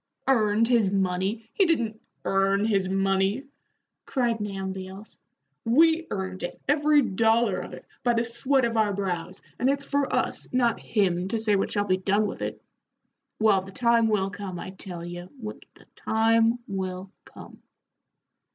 "Earned 0.27 0.67
his 0.67 0.89
money? 0.91 1.47
He 1.53 1.67
didn't 1.67 2.01
earn 2.25 2.65
his 2.65 2.89
money," 2.89 3.43
cried 4.07 4.41
Nahum 4.41 4.73
Beals. 4.73 5.19
"We 5.63 6.07
earned 6.09 6.41
it, 6.41 6.59
every 6.67 7.03
dollar 7.03 7.59
of 7.59 7.73
it, 7.75 7.85
by 8.03 8.15
the 8.15 8.25
sweat 8.25 8.65
of 8.65 8.77
our 8.77 8.93
brows, 8.93 9.43
and 9.59 9.69
it's 9.69 9.85
for 9.85 10.11
us, 10.11 10.51
not 10.51 10.79
him, 10.79 11.27
to 11.27 11.37
say 11.37 11.55
what 11.55 11.69
shall 11.71 11.85
be 11.85 11.97
done 11.97 12.25
with 12.25 12.41
it. 12.41 12.59
Well, 13.39 13.61
the 13.61 13.71
time 13.71 14.07
will 14.07 14.31
come, 14.31 14.59
I 14.59 14.71
tell 14.71 15.05
ye, 15.05 15.27
the 15.43 15.85
time 15.95 16.57
will 16.67 17.11
come." 17.23 17.61